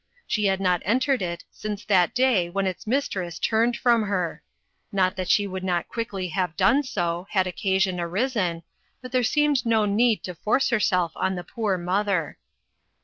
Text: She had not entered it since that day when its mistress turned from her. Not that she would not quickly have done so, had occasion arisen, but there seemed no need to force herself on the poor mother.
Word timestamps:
She 0.25 0.45
had 0.45 0.59
not 0.59 0.81
entered 0.83 1.21
it 1.21 1.43
since 1.51 1.85
that 1.85 2.15
day 2.15 2.49
when 2.49 2.65
its 2.65 2.87
mistress 2.87 3.37
turned 3.37 3.77
from 3.77 4.01
her. 4.01 4.41
Not 4.91 5.15
that 5.15 5.29
she 5.29 5.45
would 5.45 5.63
not 5.63 5.87
quickly 5.89 6.29
have 6.29 6.57
done 6.57 6.81
so, 6.81 7.27
had 7.29 7.45
occasion 7.45 7.99
arisen, 7.99 8.63
but 9.03 9.11
there 9.11 9.21
seemed 9.21 9.63
no 9.63 9.85
need 9.85 10.23
to 10.23 10.33
force 10.33 10.71
herself 10.71 11.11
on 11.15 11.35
the 11.35 11.43
poor 11.43 11.77
mother. 11.77 12.39